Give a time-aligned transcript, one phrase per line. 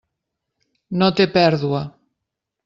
[1.01, 1.83] No té pèrdua.